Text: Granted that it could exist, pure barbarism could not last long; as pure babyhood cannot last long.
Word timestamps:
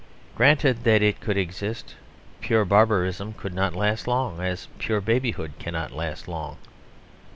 Granted 0.35 0.83
that 0.85 1.03
it 1.03 1.19
could 1.21 1.37
exist, 1.37 1.93
pure 2.39 2.65
barbarism 2.65 3.33
could 3.33 3.53
not 3.53 3.75
last 3.75 4.07
long; 4.07 4.39
as 4.41 4.67
pure 4.79 4.99
babyhood 4.99 5.51
cannot 5.59 5.91
last 5.91 6.27
long. 6.27 6.57